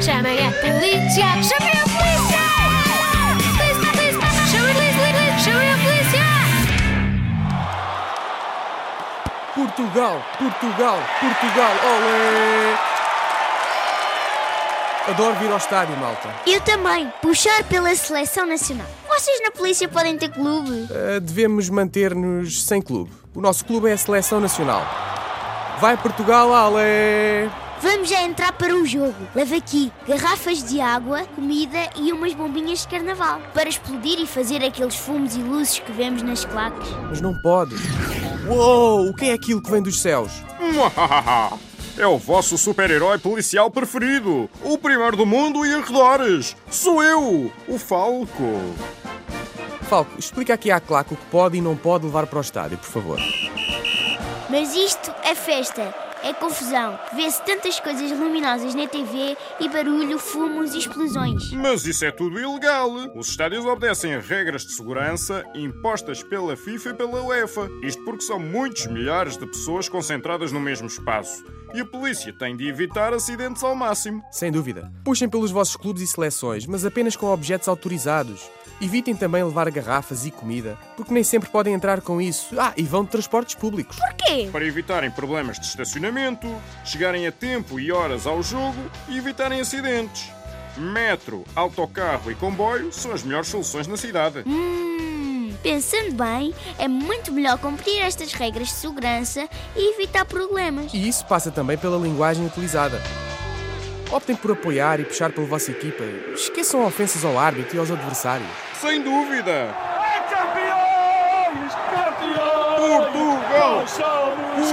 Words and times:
Chamem 0.00 0.38
a 0.46 0.52
polícia! 0.52 1.24
Chamem 1.42 1.72
a 1.72 1.84
polícia! 1.88 2.42
Polícia, 3.56 3.90
polícia! 3.92 4.28
Chamem 4.50 4.70
a 4.70 4.74
polícia! 4.74 5.38
Chamem 5.38 5.72
a 5.72 5.76
polícia! 5.78 6.24
Portugal, 9.54 10.22
Portugal, 10.38 10.98
Portugal, 11.18 11.72
olé! 11.84 12.78
Adoro 15.08 15.34
vir 15.36 15.50
ao 15.50 15.56
estádio, 15.56 15.96
malta. 15.96 16.28
Eu 16.46 16.60
também, 16.60 17.10
puxar 17.22 17.64
pela 17.64 17.94
seleção 17.94 18.44
nacional. 18.46 18.86
Vocês 19.08 19.40
na 19.42 19.50
polícia 19.50 19.88
podem 19.88 20.18
ter 20.18 20.28
clube. 20.30 20.70
Uh, 20.70 21.20
devemos 21.20 21.70
manter-nos 21.70 22.64
sem 22.64 22.82
clube. 22.82 23.10
O 23.34 23.40
nosso 23.40 23.64
clube 23.64 23.88
é 23.88 23.92
a 23.92 23.98
seleção 23.98 24.40
nacional. 24.40 24.84
Vai 25.80 25.96
Portugal, 25.96 26.50
olé! 26.50 27.48
Vamos 27.80 28.08
já 28.08 28.22
entrar 28.22 28.52
para 28.52 28.74
o 28.74 28.86
jogo. 28.86 29.14
Leva 29.34 29.56
aqui 29.56 29.92
garrafas 30.08 30.62
de 30.64 30.80
água, 30.80 31.24
comida 31.34 31.90
e 31.96 32.12
umas 32.12 32.32
bombinhas 32.34 32.80
de 32.80 32.88
carnaval 32.88 33.40
para 33.52 33.68
explodir 33.68 34.18
e 34.18 34.26
fazer 34.26 34.64
aqueles 34.64 34.96
fumos 34.96 35.36
e 35.36 35.40
luzes 35.40 35.78
que 35.78 35.92
vemos 35.92 36.22
nas 36.22 36.44
claques. 36.44 36.88
Mas 37.08 37.20
não 37.20 37.34
pode. 37.34 37.74
Uou! 38.48 39.08
O 39.08 39.14
que 39.14 39.26
é 39.26 39.32
aquilo 39.32 39.62
que 39.62 39.70
vem 39.70 39.82
dos 39.82 40.00
céus? 40.00 40.32
É 41.98 42.06
o 42.06 42.18
vosso 42.18 42.58
super-herói 42.58 43.18
policial 43.18 43.70
preferido, 43.70 44.50
o 44.62 44.76
primeiro 44.76 45.16
do 45.16 45.24
mundo 45.24 45.64
e 45.64 45.72
arredores. 45.72 46.54
Sou 46.70 47.02
eu, 47.02 47.50
o 47.66 47.78
Falco. 47.78 48.74
Falco, 49.88 50.18
explica 50.18 50.52
aqui 50.52 50.70
à 50.70 50.78
claque 50.78 51.14
o 51.14 51.16
que 51.16 51.24
pode 51.26 51.56
e 51.56 51.62
não 51.62 51.74
pode 51.74 52.04
levar 52.04 52.26
para 52.26 52.36
o 52.36 52.42
estádio, 52.42 52.76
por 52.76 52.84
favor. 52.90 53.18
Mas 54.50 54.74
isto 54.74 55.10
é 55.24 55.34
festa, 55.34 55.94
é 56.26 56.34
confusão. 56.34 56.98
Vê-se 57.14 57.40
tantas 57.44 57.78
coisas 57.78 58.10
luminosas 58.10 58.74
na 58.74 58.88
TV 58.88 59.36
e 59.60 59.68
barulho, 59.68 60.18
fumos 60.18 60.74
e 60.74 60.78
explosões. 60.78 61.52
Mas 61.52 61.86
isso 61.86 62.04
é 62.04 62.10
tudo 62.10 62.40
ilegal. 62.40 62.90
Os 63.14 63.28
estádios 63.28 63.64
obedecem 63.64 64.14
a 64.14 64.20
regras 64.20 64.66
de 64.66 64.72
segurança 64.72 65.44
impostas 65.54 66.24
pela 66.24 66.56
FIFA 66.56 66.90
e 66.90 66.94
pela 66.94 67.22
UEFA. 67.22 67.70
Isto 67.80 68.02
porque 68.04 68.24
são 68.24 68.40
muitos 68.40 68.86
milhares 68.86 69.36
de 69.36 69.46
pessoas 69.46 69.88
concentradas 69.88 70.50
no 70.50 70.58
mesmo 70.58 70.88
espaço. 70.88 71.44
E 71.72 71.80
a 71.80 71.86
polícia 71.86 72.32
tem 72.32 72.56
de 72.56 72.66
evitar 72.68 73.12
acidentes 73.14 73.62
ao 73.62 73.76
máximo. 73.76 74.20
Sem 74.32 74.50
dúvida. 74.50 74.92
Puxem 75.04 75.28
pelos 75.28 75.52
vossos 75.52 75.76
clubes 75.76 76.02
e 76.02 76.06
seleções, 76.08 76.66
mas 76.66 76.84
apenas 76.84 77.14
com 77.14 77.26
objetos 77.26 77.68
autorizados. 77.68 78.50
Evitem 78.80 79.16
também 79.16 79.42
levar 79.42 79.70
garrafas 79.70 80.26
e 80.26 80.30
comida, 80.30 80.78
porque 80.96 81.12
nem 81.12 81.24
sempre 81.24 81.48
podem 81.48 81.72
entrar 81.72 82.02
com 82.02 82.20
isso. 82.20 82.58
Ah, 82.58 82.72
e 82.76 82.82
vão 82.82 83.04
de 83.04 83.10
transportes 83.10 83.54
públicos. 83.54 83.96
Porquê? 83.96 84.48
Para 84.52 84.66
evitarem 84.66 85.10
problemas 85.10 85.58
de 85.58 85.66
estacionamento, 85.66 86.46
chegarem 86.84 87.26
a 87.26 87.32
tempo 87.32 87.80
e 87.80 87.90
horas 87.90 88.26
ao 88.26 88.42
jogo 88.42 88.78
e 89.08 89.16
evitarem 89.16 89.60
acidentes. 89.60 90.30
Metro, 90.76 91.44
autocarro 91.54 92.30
e 92.30 92.34
comboio 92.34 92.92
são 92.92 93.12
as 93.12 93.22
melhores 93.22 93.48
soluções 93.48 93.86
na 93.86 93.96
cidade. 93.96 94.42
Hum, 94.46 95.54
pensando 95.62 96.14
bem, 96.14 96.54
é 96.78 96.86
muito 96.86 97.32
melhor 97.32 97.58
cumprir 97.58 97.98
estas 98.00 98.34
regras 98.34 98.68
de 98.68 98.74
segurança 98.74 99.48
e 99.74 99.94
evitar 99.94 100.26
problemas. 100.26 100.92
E 100.92 101.08
isso 101.08 101.24
passa 101.24 101.50
também 101.50 101.78
pela 101.78 101.96
linguagem 101.96 102.44
utilizada. 102.44 103.00
Optem 104.10 104.36
por 104.36 104.52
apoiar 104.52 105.00
e 105.00 105.04
puxar 105.04 105.32
pela 105.32 105.46
vossa 105.46 105.70
equipa. 105.70 106.04
Esqueçam 106.34 106.84
ofensas 106.84 107.24
ao 107.24 107.38
árbitro 107.38 107.76
e 107.76 107.78
aos 107.78 107.90
adversários. 107.90 108.48
Sem 108.80 109.02
dúvida! 109.02 109.50
É 109.50 110.20
campeões! 110.30 111.74
Campeões! 111.90 112.76
Portugal! 112.76 113.84
Portugal! 113.84 113.84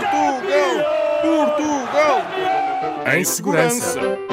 campeões! 0.00 0.98
Portugal! 1.22 2.22
Em 3.14 3.24
segurança. 3.24 4.27